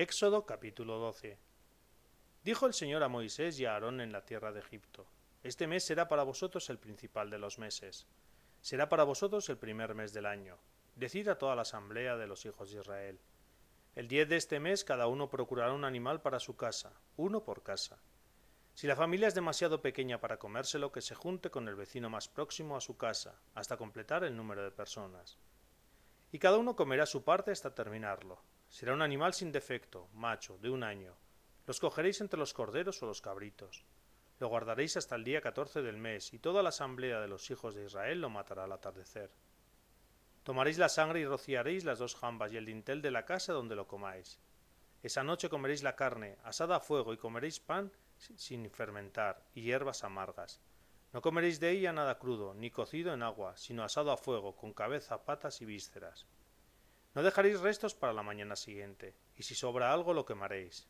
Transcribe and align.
Éxodo 0.00 0.46
capítulo 0.46 0.98
12 0.98 1.40
Dijo 2.44 2.66
el 2.66 2.72
Señor 2.72 3.02
a 3.02 3.08
Moisés 3.08 3.58
y 3.58 3.64
a 3.64 3.72
Aarón 3.72 4.00
en 4.00 4.12
la 4.12 4.24
tierra 4.24 4.52
de 4.52 4.60
Egipto, 4.60 5.08
Este 5.42 5.66
mes 5.66 5.84
será 5.84 6.06
para 6.06 6.22
vosotros 6.22 6.70
el 6.70 6.78
principal 6.78 7.30
de 7.30 7.38
los 7.40 7.58
meses, 7.58 8.06
será 8.60 8.88
para 8.88 9.02
vosotros 9.02 9.48
el 9.48 9.58
primer 9.58 9.96
mes 9.96 10.12
del 10.12 10.26
año. 10.26 10.56
Decid 10.94 11.26
a 11.26 11.36
toda 11.36 11.56
la 11.56 11.62
asamblea 11.62 12.16
de 12.16 12.28
los 12.28 12.46
hijos 12.46 12.70
de 12.70 12.78
Israel. 12.78 13.18
El 13.96 14.06
diez 14.06 14.28
de 14.28 14.36
este 14.36 14.60
mes 14.60 14.84
cada 14.84 15.08
uno 15.08 15.28
procurará 15.28 15.72
un 15.72 15.84
animal 15.84 16.22
para 16.22 16.38
su 16.38 16.54
casa, 16.54 16.92
uno 17.16 17.42
por 17.42 17.64
casa. 17.64 17.98
Si 18.74 18.86
la 18.86 18.94
familia 18.94 19.26
es 19.26 19.34
demasiado 19.34 19.82
pequeña 19.82 20.20
para 20.20 20.38
comérselo, 20.38 20.92
que 20.92 21.02
se 21.02 21.16
junte 21.16 21.50
con 21.50 21.66
el 21.66 21.74
vecino 21.74 22.08
más 22.08 22.28
próximo 22.28 22.76
a 22.76 22.80
su 22.80 22.96
casa, 22.96 23.40
hasta 23.56 23.76
completar 23.76 24.22
el 24.22 24.36
número 24.36 24.62
de 24.62 24.70
personas. 24.70 25.38
Y 26.30 26.38
cada 26.38 26.58
uno 26.58 26.76
comerá 26.76 27.04
su 27.04 27.24
parte 27.24 27.50
hasta 27.50 27.74
terminarlo, 27.74 28.40
Será 28.68 28.92
un 28.92 29.02
animal 29.02 29.34
sin 29.34 29.50
defecto, 29.50 30.08
macho, 30.12 30.58
de 30.58 30.70
un 30.70 30.82
año. 30.82 31.16
Los 31.66 31.80
cogeréis 31.80 32.20
entre 32.20 32.38
los 32.38 32.52
corderos 32.52 33.02
o 33.02 33.06
los 33.06 33.22
cabritos. 33.22 33.84
Lo 34.38 34.48
guardaréis 34.48 34.96
hasta 34.96 35.16
el 35.16 35.24
día 35.24 35.40
catorce 35.40 35.82
del 35.82 35.96
mes, 35.96 36.32
y 36.32 36.38
toda 36.38 36.62
la 36.62 36.68
asamblea 36.68 37.20
de 37.20 37.28
los 37.28 37.50
hijos 37.50 37.74
de 37.74 37.84
Israel 37.84 38.20
lo 38.20 38.30
matará 38.30 38.64
al 38.64 38.72
atardecer. 38.72 39.30
Tomaréis 40.44 40.78
la 40.78 40.88
sangre 40.88 41.20
y 41.20 41.26
rociaréis 41.26 41.84
las 41.84 41.98
dos 41.98 42.14
jambas 42.14 42.52
y 42.52 42.56
el 42.56 42.64
dintel 42.64 43.02
de 43.02 43.10
la 43.10 43.24
casa 43.24 43.52
donde 43.52 43.74
lo 43.74 43.86
comáis. 43.86 44.38
Esa 45.02 45.22
noche 45.22 45.48
comeréis 45.48 45.82
la 45.82 45.96
carne, 45.96 46.38
asada 46.44 46.76
a 46.76 46.80
fuego, 46.80 47.12
y 47.12 47.16
comeréis 47.16 47.60
pan 47.60 47.92
sin 48.16 48.70
fermentar, 48.70 49.44
y 49.54 49.62
hierbas 49.62 50.04
amargas. 50.04 50.60
No 51.12 51.22
comeréis 51.22 51.58
de 51.58 51.70
ella 51.70 51.92
nada 51.92 52.18
crudo, 52.18 52.54
ni 52.54 52.70
cocido 52.70 53.14
en 53.14 53.22
agua, 53.22 53.56
sino 53.56 53.82
asado 53.82 54.12
a 54.12 54.16
fuego, 54.16 54.56
con 54.56 54.72
cabeza, 54.72 55.24
patas 55.24 55.60
y 55.62 55.64
vísceras. 55.64 56.26
No 57.18 57.24
dejaréis 57.24 57.58
restos 57.58 57.96
para 57.96 58.12
la 58.12 58.22
mañana 58.22 58.54
siguiente, 58.54 59.12
y 59.36 59.42
si 59.42 59.56
sobra 59.56 59.92
algo 59.92 60.14
lo 60.14 60.24
quemaréis. 60.24 60.86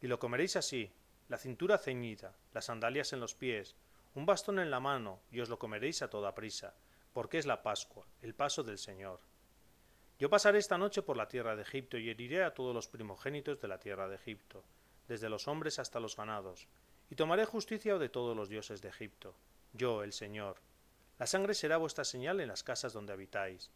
Y 0.00 0.06
lo 0.06 0.20
comeréis 0.20 0.54
así, 0.54 0.92
la 1.26 1.38
cintura 1.38 1.76
ceñida, 1.76 2.36
las 2.52 2.66
sandalias 2.66 3.12
en 3.12 3.18
los 3.18 3.34
pies, 3.34 3.74
un 4.14 4.26
bastón 4.26 4.60
en 4.60 4.70
la 4.70 4.78
mano, 4.78 5.22
y 5.32 5.40
os 5.40 5.48
lo 5.48 5.58
comeréis 5.58 6.02
a 6.02 6.08
toda 6.08 6.36
prisa, 6.36 6.76
porque 7.12 7.38
es 7.38 7.46
la 7.46 7.64
Pascua, 7.64 8.06
el 8.22 8.36
paso 8.36 8.62
del 8.62 8.78
Señor. 8.78 9.18
Yo 10.20 10.30
pasaré 10.30 10.60
esta 10.60 10.78
noche 10.78 11.02
por 11.02 11.16
la 11.16 11.26
tierra 11.26 11.56
de 11.56 11.62
Egipto 11.62 11.98
y 11.98 12.10
heriré 12.10 12.44
a 12.44 12.54
todos 12.54 12.72
los 12.72 12.86
primogénitos 12.86 13.60
de 13.60 13.66
la 13.66 13.80
tierra 13.80 14.06
de 14.06 14.14
Egipto, 14.14 14.62
desde 15.08 15.28
los 15.28 15.48
hombres 15.48 15.80
hasta 15.80 15.98
los 15.98 16.14
ganados, 16.14 16.68
y 17.10 17.16
tomaré 17.16 17.44
justicia 17.44 17.98
de 17.98 18.08
todos 18.08 18.36
los 18.36 18.48
dioses 18.48 18.82
de 18.82 18.90
Egipto, 18.90 19.34
yo, 19.72 20.04
el 20.04 20.12
Señor. 20.12 20.58
La 21.18 21.26
sangre 21.26 21.54
será 21.54 21.76
vuestra 21.76 22.04
señal 22.04 22.40
en 22.40 22.46
las 22.46 22.62
casas 22.62 22.92
donde 22.92 23.12
habitáis, 23.12 23.72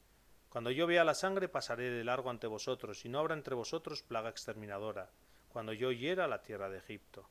cuando 0.49 0.71
yo 0.71 0.87
vea 0.87 1.05
la 1.05 1.15
sangre 1.15 1.49
pasaré 1.49 1.91
de 1.91 2.05
largo 2.05 2.31
ante 2.31 2.47
vosotros, 2.47 3.05
y 3.05 3.09
no 3.09 3.19
habrá 3.19 3.35
entre 3.35 3.55
vosotros 3.55 4.03
plaga 4.03 4.31
exterminadora, 4.31 5.11
cuando 5.49 5.73
yo 5.73 5.93
hiera 5.93 6.27
la 6.27 6.43
tierra 6.43 6.69
de 6.69 6.79
Egipto. 6.79 7.29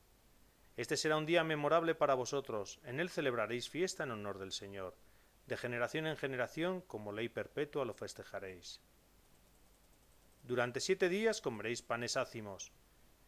Este 0.75 0.95
será 0.95 1.17
un 1.17 1.25
día 1.25 1.43
memorable 1.43 1.95
para 1.95 2.13
vosotros, 2.13 2.79
en 2.83 2.99
él 2.99 3.09
celebraréis 3.09 3.69
fiesta 3.69 4.03
en 4.03 4.11
honor 4.11 4.37
del 4.37 4.51
Señor. 4.51 4.95
De 5.47 5.57
generación 5.57 6.05
en 6.05 6.17
generación, 6.17 6.81
como 6.81 7.11
ley 7.11 7.29
perpetua, 7.29 7.85
lo 7.85 7.93
festejaréis. 7.93 8.81
Durante 10.43 10.79
siete 10.79 11.09
días 11.09 11.41
comeréis 11.41 11.81
panes 11.81 12.15
ácimos. 12.15 12.71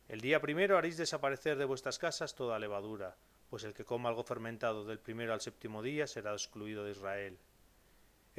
El 0.07 0.21
día 0.21 0.39
primero 0.39 0.77
haréis 0.77 0.97
desaparecer 0.97 1.57
de 1.57 1.65
vuestras 1.65 1.97
casas 1.97 2.35
toda 2.35 2.59
levadura, 2.59 3.17
pues 3.49 3.63
el 3.63 3.73
que 3.73 3.85
coma 3.85 4.09
algo 4.09 4.23
fermentado 4.23 4.85
del 4.85 4.99
primero 4.99 5.33
al 5.33 5.41
séptimo 5.41 5.81
día 5.81 6.07
será 6.07 6.33
excluido 6.33 6.83
de 6.83 6.91
Israel. 6.91 7.39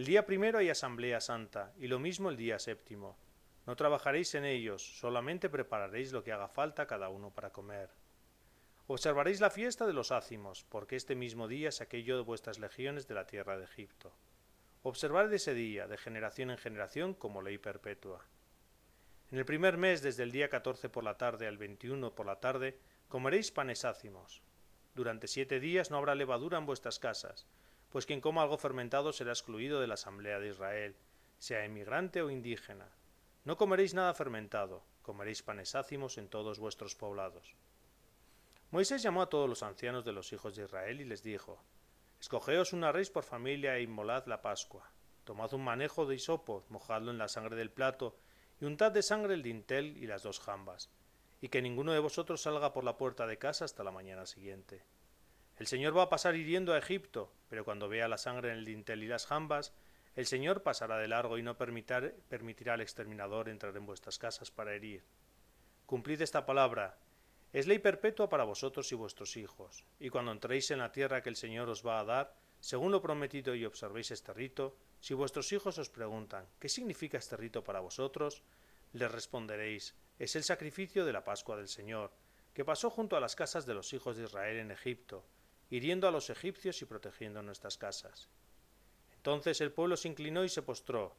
El 0.01 0.06
día 0.06 0.25
primero 0.25 0.56
hay 0.56 0.70
asamblea 0.70 1.20
santa, 1.20 1.75
y 1.79 1.87
lo 1.87 1.98
mismo 1.98 2.31
el 2.31 2.37
día 2.39 2.59
séptimo. 2.59 3.19
No 3.67 3.77
trabajaréis 3.77 4.34
en 4.34 4.47
ellos, 4.47 4.98
solamente 4.98 5.51
prepararéis 5.51 6.11
lo 6.11 6.25
que 6.25 6.33
haga 6.33 6.48
falta 6.48 6.87
cada 6.87 7.11
uno 7.11 7.34
para 7.34 7.53
comer. 7.53 7.91
Observaréis 8.87 9.43
la 9.43 9.51
fiesta 9.51 9.87
de 9.87 9.93
los 9.93 10.11
ácimos, 10.11 10.65
porque 10.71 10.97
este 10.97 11.17
mismo 11.17 11.48
día 11.48 11.71
saqué 11.71 12.03
yo 12.03 12.17
de 12.17 12.23
vuestras 12.23 12.59
legiones 12.59 13.09
de 13.09 13.15
la 13.15 13.27
tierra 13.27 13.59
de 13.59 13.65
Egipto. 13.65 14.10
Observad 14.84 15.31
ese 15.34 15.53
día, 15.53 15.87
de 15.87 15.99
generación 15.99 16.50
en 16.50 16.56
generación, 16.56 17.12
como 17.12 17.43
ley 17.43 17.59
perpetua. 17.59 18.25
En 19.31 19.37
el 19.37 19.44
primer 19.44 19.77
mes, 19.77 20.00
desde 20.00 20.22
el 20.22 20.33
día 20.33 20.49
catorce 20.49 20.89
por 20.89 21.05
la 21.05 21.19
tarde 21.19 21.47
al 21.47 21.59
veintiuno 21.59 22.15
por 22.15 22.25
la 22.25 22.41
tarde, 22.41 22.78
comeréis 23.10 23.50
panes 23.50 23.84
ácimos. 23.84 24.41
Durante 24.94 25.28
siete 25.28 25.60
días 25.60 25.91
no 25.91 25.99
habrá 25.99 26.15
levadura 26.15 26.56
en 26.56 26.65
vuestras 26.65 26.99
casas, 26.99 27.47
pues 27.91 28.06
quien 28.06 28.21
coma 28.21 28.43
algo 28.43 28.56
fermentado 28.56 29.12
será 29.12 29.33
excluido 29.33 29.81
de 29.81 29.87
la 29.87 29.95
asamblea 29.95 30.39
de 30.39 30.49
Israel, 30.49 30.97
sea 31.39 31.65
emigrante 31.65 32.23
o 32.23 32.31
indígena. 32.31 32.89
No 33.45 33.56
comeréis 33.56 33.95
nada 33.95 34.15
fermentado, 34.15 34.84
comeréis 35.03 35.43
panes 35.43 35.75
ácimos 35.75 36.19
en 36.19 36.28
todos 36.28 36.59
vuestros 36.59 36.95
poblados. 36.95 37.56
Moisés 38.71 39.03
llamó 39.03 39.23
a 39.23 39.28
todos 39.28 39.49
los 39.49 39.62
ancianos 39.65 40.05
de 40.05 40.12
los 40.12 40.33
hijos 40.33 40.55
de 40.55 40.65
Israel 40.65 41.01
y 41.01 41.05
les 41.05 41.23
dijo 41.23 41.65
Escogeos 42.21 42.73
una 42.73 42.93
reis 42.93 43.11
por 43.11 43.25
familia 43.25 43.77
e 43.77 43.83
inmolad 43.83 44.27
la 44.27 44.43
Pascua. 44.43 44.93
Tomad 45.25 45.55
un 45.55 45.65
manejo 45.65 46.07
de 46.07 46.15
hisopo, 46.15 46.65
mojadlo 46.69 47.11
en 47.11 47.19
la 47.19 47.28
sangre 47.28 47.57
del 47.57 47.71
plato, 47.71 48.17
y 48.61 48.67
untad 48.67 48.93
de 48.93 49.03
sangre 49.03 49.34
el 49.34 49.43
dintel 49.43 49.97
y 49.97 50.07
las 50.07 50.22
dos 50.22 50.39
jambas, 50.39 50.91
y 51.41 51.49
que 51.49 51.62
ninguno 51.62 51.93
de 51.93 51.99
vosotros 51.99 52.43
salga 52.43 52.72
por 52.72 52.84
la 52.84 52.99
puerta 52.99 53.27
de 53.27 53.39
casa 53.39 53.65
hasta 53.65 53.83
la 53.83 53.91
mañana 53.91 54.27
siguiente. 54.27 54.84
El 55.60 55.66
Señor 55.66 55.94
va 55.94 56.04
a 56.04 56.09
pasar 56.09 56.37
hiriendo 56.37 56.72
a 56.72 56.78
Egipto, 56.78 57.31
pero 57.50 57.66
cuando 57.66 57.87
vea 57.87 58.09
la 58.09 58.16
sangre 58.16 58.50
en 58.50 58.56
el 58.56 58.65
dintel 58.65 59.03
y 59.03 59.09
las 59.09 59.26
jambas, 59.26 59.75
el 60.16 60.25
Señor 60.25 60.62
pasará 60.62 60.97
de 60.97 61.06
largo 61.06 61.37
y 61.37 61.43
no 61.43 61.59
permitirá 61.59 62.72
al 62.72 62.81
exterminador 62.81 63.47
entrar 63.50 63.76
en 63.76 63.84
vuestras 63.84 64.19
casas 64.19 64.50
para 64.50 64.75
herir. 64.75 65.04
Cumplid 65.84 66.22
esta 66.22 66.47
palabra. 66.47 66.98
Es 67.53 67.66
ley 67.66 67.78
perpetua 67.78 68.31
para 68.31 68.44
vosotros 68.44 68.91
y 68.91 68.94
vuestros 68.94 69.37
hijos, 69.37 69.84
y 69.98 70.09
cuando 70.09 70.32
entréis 70.32 70.71
en 70.71 70.78
la 70.78 70.93
tierra 70.93 71.21
que 71.21 71.28
el 71.28 71.37
Señor 71.37 71.69
os 71.69 71.87
va 71.87 72.00
a 72.00 72.04
dar, 72.04 72.34
según 72.59 72.91
lo 72.91 73.03
prometido 73.03 73.54
y 73.54 73.66
observéis 73.66 74.12
este 74.12 74.32
rito, 74.32 74.78
si 74.98 75.12
vuestros 75.12 75.53
hijos 75.53 75.77
os 75.77 75.91
preguntan 75.91 76.48
¿qué 76.59 76.71
significa 76.71 77.19
este 77.19 77.37
rito 77.37 77.62
para 77.62 77.81
vosotros? 77.81 78.42
les 78.94 79.12
responderéis 79.12 79.94
es 80.19 80.37
el 80.37 80.42
sacrificio 80.42 81.04
de 81.04 81.12
la 81.12 81.22
Pascua 81.22 81.59
del 81.59 81.69
Señor, 81.69 82.15
que 82.54 82.65
pasó 82.65 82.88
junto 82.88 83.15
a 83.15 83.21
las 83.21 83.37
casas 83.37 83.66
de 83.66 83.75
los 83.75 83.92
hijos 83.92 84.16
de 84.16 84.25
Israel 84.25 84.56
en 84.56 84.71
Egipto, 84.71 85.27
hiriendo 85.70 86.08
a 86.08 86.10
los 86.10 86.28
egipcios 86.31 86.82
y 86.82 86.84
protegiendo 86.84 87.42
nuestras 87.42 87.78
casas. 87.78 88.28
Entonces 89.14 89.60
el 89.60 89.72
pueblo 89.72 89.97
se 89.97 90.08
inclinó 90.08 90.44
y 90.44 90.48
se 90.48 90.62
postró. 90.62 91.14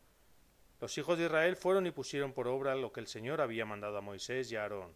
Los 0.82 0.98
hijos 0.98 1.18
de 1.18 1.26
Israel 1.26 1.56
fueron 1.56 1.88
y 1.88 1.92
pusieron 1.92 2.34
por 2.34 2.48
obra 2.48 2.76
lo 2.76 2.92
que 2.92 3.00
el 3.00 3.08
Señor 3.08 3.40
había 3.40 3.66
mandado 3.66 3.98
a 3.98 4.02
Moisés 4.02 4.52
y 4.52 4.56
a 4.56 4.64
Aarón. 4.64 4.94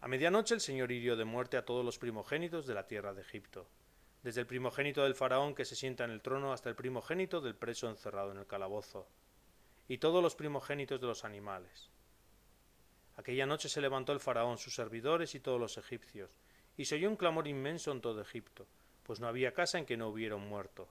A 0.00 0.08
medianoche 0.08 0.54
el 0.54 0.60
Señor 0.60 0.90
hirió 0.90 1.16
de 1.16 1.24
muerte 1.24 1.56
a 1.56 1.64
todos 1.64 1.84
los 1.84 1.98
primogénitos 1.98 2.66
de 2.66 2.74
la 2.74 2.86
tierra 2.86 3.14
de 3.14 3.22
Egipto, 3.22 3.68
desde 4.22 4.40
el 4.40 4.46
primogénito 4.46 5.02
del 5.02 5.14
faraón 5.14 5.54
que 5.54 5.64
se 5.64 5.76
sienta 5.76 6.04
en 6.04 6.10
el 6.10 6.22
trono 6.22 6.52
hasta 6.52 6.68
el 6.68 6.76
primogénito 6.76 7.40
del 7.40 7.54
preso 7.54 7.88
encerrado 7.88 8.30
en 8.32 8.38
el 8.38 8.46
calabozo, 8.46 9.08
y 9.88 9.98
todos 9.98 10.22
los 10.22 10.36
primogénitos 10.36 11.00
de 11.00 11.06
los 11.06 11.24
animales. 11.24 11.90
Aquella 13.16 13.46
noche 13.46 13.68
se 13.68 13.80
levantó 13.80 14.12
el 14.12 14.20
faraón, 14.20 14.58
sus 14.58 14.74
servidores 14.74 15.34
y 15.34 15.40
todos 15.40 15.60
los 15.60 15.76
egipcios, 15.76 16.30
y 16.76 16.84
se 16.84 16.96
oyó 16.96 17.08
un 17.08 17.16
clamor 17.16 17.46
inmenso 17.48 17.92
en 17.92 18.00
todo 18.00 18.20
Egipto, 18.20 18.66
pues 19.02 19.20
no 19.20 19.28
había 19.28 19.54
casa 19.54 19.78
en 19.78 19.86
que 19.86 19.96
no 19.96 20.08
hubiera 20.08 20.36
un 20.36 20.48
muerto. 20.48 20.88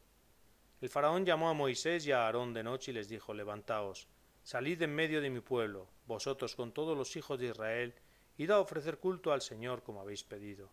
El 0.82 0.90
faraón 0.90 1.26
llamó 1.26 1.50
a 1.50 1.54
Moisés 1.54 2.06
y 2.06 2.12
a 2.12 2.26
Aarón 2.26 2.54
de 2.54 2.64
noche 2.64 2.92
y 2.92 2.94
les 2.94 3.08
dijo 3.08 3.34
Levantaos, 3.34 4.08
salid 4.44 4.82
en 4.82 4.96
medio 4.96 5.22
de 5.22 5.30
mi 5.30 5.40
pueblo, 5.40 5.88
vosotros 6.08 6.56
con 6.56 6.72
todos 6.72 6.98
los 6.98 7.16
hijos 7.16 7.40
de 7.40 7.48
Israel, 7.48 7.94
id 8.38 8.50
a 8.50 8.60
ofrecer 8.60 8.98
culto 8.98 9.32
al 9.32 9.42
Señor 9.42 9.84
como 9.84 10.02
habéis 10.02 10.24
pedido. 10.24 10.70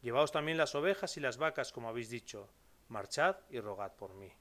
Llevaos 0.00 0.32
también 0.32 0.58
las 0.58 0.74
ovejas 0.74 1.16
y 1.16 1.20
las 1.20 1.36
vacas 1.36 1.72
como 1.72 1.88
habéis 1.88 2.08
dicho, 2.08 2.48
marchad 2.88 3.36
y 3.50 3.60
rogad 3.60 3.92
por 3.92 4.14
mí. 4.14 4.32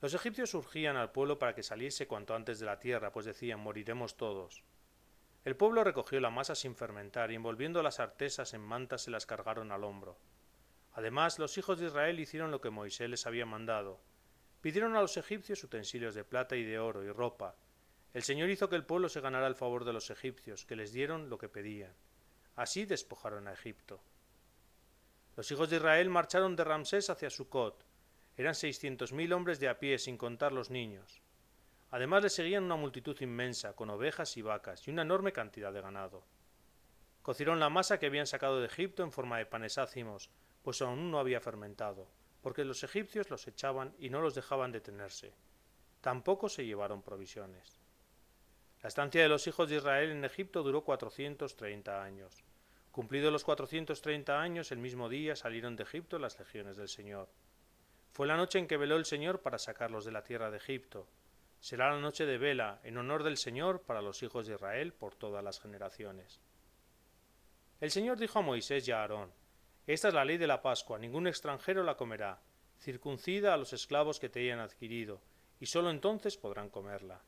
Los 0.00 0.14
egipcios 0.14 0.54
urgían 0.54 0.96
al 0.96 1.10
pueblo 1.10 1.38
para 1.38 1.54
que 1.54 1.62
saliese 1.62 2.06
cuanto 2.06 2.34
antes 2.34 2.60
de 2.60 2.66
la 2.66 2.78
tierra, 2.78 3.12
pues 3.12 3.26
decían 3.26 3.60
moriremos 3.60 4.16
todos. 4.16 4.62
El 5.46 5.54
pueblo 5.54 5.84
recogió 5.84 6.18
la 6.18 6.28
masa 6.28 6.56
sin 6.56 6.74
fermentar 6.74 7.30
y 7.30 7.36
envolviendo 7.36 7.80
las 7.80 8.00
artesas 8.00 8.52
en 8.52 8.62
mantas 8.62 9.02
se 9.02 9.12
las 9.12 9.26
cargaron 9.26 9.70
al 9.70 9.84
hombro. 9.84 10.18
Además, 10.94 11.38
los 11.38 11.56
hijos 11.56 11.78
de 11.78 11.86
Israel 11.86 12.18
hicieron 12.18 12.50
lo 12.50 12.60
que 12.60 12.70
Moisés 12.70 13.08
les 13.08 13.28
había 13.28 13.46
mandado. 13.46 14.00
Pidieron 14.60 14.96
a 14.96 15.00
los 15.00 15.16
egipcios 15.16 15.62
utensilios 15.62 16.16
de 16.16 16.24
plata 16.24 16.56
y 16.56 16.64
de 16.64 16.80
oro 16.80 17.04
y 17.04 17.12
ropa. 17.12 17.54
El 18.12 18.24
Señor 18.24 18.50
hizo 18.50 18.68
que 18.68 18.74
el 18.74 18.84
pueblo 18.84 19.08
se 19.08 19.20
ganara 19.20 19.46
el 19.46 19.54
favor 19.54 19.84
de 19.84 19.92
los 19.92 20.10
egipcios, 20.10 20.66
que 20.66 20.74
les 20.74 20.92
dieron 20.92 21.30
lo 21.30 21.38
que 21.38 21.48
pedían. 21.48 21.94
Así 22.56 22.84
despojaron 22.84 23.46
a 23.46 23.52
Egipto. 23.52 24.02
Los 25.36 25.48
hijos 25.52 25.70
de 25.70 25.76
Israel 25.76 26.10
marcharon 26.10 26.56
de 26.56 26.64
Ramsés 26.64 27.08
hacia 27.08 27.30
Sucot. 27.30 27.86
Eran 28.36 28.56
seiscientos 28.56 29.12
mil 29.12 29.32
hombres 29.32 29.60
de 29.60 29.68
a 29.68 29.78
pie, 29.78 30.00
sin 30.00 30.18
contar 30.18 30.50
los 30.50 30.70
niños. 30.70 31.22
Además 31.96 32.22
le 32.22 32.28
seguían 32.28 32.64
una 32.64 32.76
multitud 32.76 33.18
inmensa, 33.22 33.72
con 33.72 33.88
ovejas 33.88 34.36
y 34.36 34.42
vacas, 34.42 34.86
y 34.86 34.90
una 34.90 35.00
enorme 35.00 35.32
cantidad 35.32 35.72
de 35.72 35.80
ganado. 35.80 36.26
Cocieron 37.22 37.58
la 37.58 37.70
masa 37.70 37.98
que 37.98 38.04
habían 38.04 38.26
sacado 38.26 38.60
de 38.60 38.66
Egipto 38.66 39.02
en 39.02 39.12
forma 39.12 39.38
de 39.38 39.46
panes 39.46 39.78
ácimos, 39.78 40.28
pues 40.60 40.82
aún 40.82 41.10
no 41.10 41.18
había 41.18 41.40
fermentado, 41.40 42.06
porque 42.42 42.66
los 42.66 42.84
egipcios 42.84 43.30
los 43.30 43.48
echaban 43.48 43.94
y 43.98 44.10
no 44.10 44.20
los 44.20 44.34
dejaban 44.34 44.72
detenerse. 44.72 45.32
Tampoco 46.02 46.50
se 46.50 46.66
llevaron 46.66 47.00
provisiones. 47.00 47.80
La 48.82 48.88
estancia 48.88 49.22
de 49.22 49.30
los 49.30 49.46
hijos 49.46 49.66
de 49.70 49.76
Israel 49.76 50.10
en 50.10 50.22
Egipto 50.26 50.62
duró 50.62 50.84
cuatrocientos 50.84 51.56
treinta 51.56 52.02
años. 52.02 52.44
Cumplidos 52.92 53.32
los 53.32 53.42
cuatrocientos 53.42 54.02
treinta 54.02 54.38
años, 54.38 54.70
el 54.70 54.80
mismo 54.80 55.08
día 55.08 55.34
salieron 55.34 55.76
de 55.76 55.84
Egipto 55.84 56.18
las 56.18 56.38
legiones 56.38 56.76
del 56.76 56.90
Señor. 56.90 57.30
Fue 58.12 58.26
la 58.26 58.36
noche 58.36 58.58
en 58.58 58.66
que 58.66 58.76
veló 58.76 58.96
el 58.96 59.06
Señor 59.06 59.40
para 59.40 59.56
sacarlos 59.56 60.04
de 60.04 60.12
la 60.12 60.24
tierra 60.24 60.50
de 60.50 60.58
Egipto. 60.58 61.08
Será 61.60 61.92
la 61.92 62.00
noche 62.00 62.26
de 62.26 62.38
vela, 62.38 62.80
en 62.84 62.96
honor 62.96 63.22
del 63.22 63.36
Señor, 63.36 63.82
para 63.82 64.02
los 64.02 64.22
hijos 64.22 64.46
de 64.46 64.54
Israel 64.54 64.92
por 64.92 65.14
todas 65.14 65.42
las 65.42 65.60
generaciones. 65.60 66.40
El 67.80 67.90
Señor 67.90 68.18
dijo 68.18 68.38
a 68.38 68.42
Moisés 68.42 68.86
y 68.88 68.92
a 68.92 69.00
Aarón, 69.00 69.32
Esta 69.86 70.08
es 70.08 70.14
la 70.14 70.24
ley 70.24 70.38
de 70.38 70.46
la 70.46 70.62
Pascua, 70.62 70.98
ningún 70.98 71.26
extranjero 71.26 71.82
la 71.82 71.96
comerá, 71.96 72.40
circuncida 72.78 73.52
a 73.52 73.56
los 73.56 73.72
esclavos 73.72 74.20
que 74.20 74.28
te 74.28 74.40
hayan 74.40 74.60
adquirido, 74.60 75.20
y 75.60 75.66
sólo 75.66 75.90
entonces 75.90 76.36
podrán 76.36 76.70
comerla. 76.70 77.22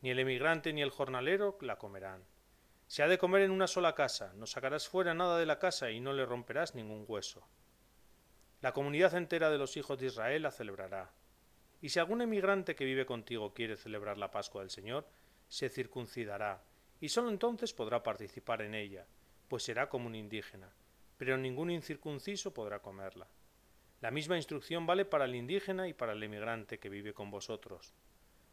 Ni 0.00 0.10
el 0.10 0.18
emigrante 0.18 0.72
ni 0.72 0.82
el 0.82 0.90
jornalero 0.90 1.58
la 1.60 1.76
comerán. 1.76 2.24
Se 2.86 3.02
ha 3.02 3.08
de 3.08 3.18
comer 3.18 3.42
en 3.42 3.52
una 3.52 3.66
sola 3.66 3.94
casa, 3.94 4.32
no 4.34 4.46
sacarás 4.46 4.88
fuera 4.88 5.14
nada 5.14 5.38
de 5.38 5.46
la 5.46 5.58
casa 5.58 5.90
y 5.90 6.00
no 6.00 6.12
le 6.12 6.26
romperás 6.26 6.74
ningún 6.74 7.04
hueso. 7.06 7.46
La 8.60 8.72
comunidad 8.72 9.14
entera 9.14 9.50
de 9.50 9.58
los 9.58 9.76
hijos 9.76 9.98
de 9.98 10.06
Israel 10.06 10.42
la 10.42 10.50
celebrará. 10.50 11.12
Y 11.82 11.90
si 11.90 11.98
algún 11.98 12.22
emigrante 12.22 12.76
que 12.76 12.84
vive 12.84 13.04
contigo 13.04 13.52
quiere 13.52 13.76
celebrar 13.76 14.16
la 14.16 14.30
Pascua 14.30 14.62
del 14.62 14.70
Señor, 14.70 15.06
se 15.48 15.68
circuncidará, 15.68 16.62
y 17.00 17.08
sólo 17.08 17.28
entonces 17.28 17.74
podrá 17.74 18.04
participar 18.04 18.62
en 18.62 18.74
ella, 18.74 19.04
pues 19.48 19.64
será 19.64 19.88
como 19.88 20.06
un 20.06 20.14
indígena, 20.14 20.72
pero 21.18 21.36
ningún 21.36 21.72
incircunciso 21.72 22.54
podrá 22.54 22.78
comerla. 22.80 23.26
La 24.00 24.12
misma 24.12 24.36
instrucción 24.36 24.86
vale 24.86 25.04
para 25.04 25.24
el 25.24 25.34
indígena 25.34 25.88
y 25.88 25.92
para 25.92 26.12
el 26.12 26.22
emigrante 26.22 26.78
que 26.78 26.88
vive 26.88 27.12
con 27.12 27.30
vosotros. 27.30 27.94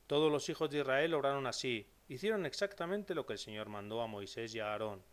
Todos 0.07 0.31
los 0.31 0.49
hijos 0.49 0.71
de 0.71 0.79
Israel 0.79 1.13
obraron 1.13 1.45
así, 1.45 1.87
hicieron 2.07 2.47
exactamente 2.47 3.13
lo 3.13 3.27
que 3.27 3.33
el 3.33 3.39
Señor 3.39 3.69
mandó 3.69 4.01
a 4.01 4.07
Moisés 4.07 4.55
y 4.55 4.59
a 4.59 4.71
Aarón. 4.71 5.03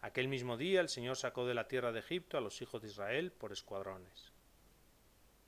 Aquel 0.00 0.28
mismo 0.28 0.56
día 0.56 0.80
el 0.80 0.88
Señor 0.88 1.16
sacó 1.16 1.46
de 1.46 1.52
la 1.52 1.68
tierra 1.68 1.92
de 1.92 2.00
Egipto 2.00 2.38
a 2.38 2.40
los 2.40 2.62
hijos 2.62 2.80
de 2.80 2.88
Israel 2.88 3.30
por 3.30 3.52
escuadrones. 3.52 4.32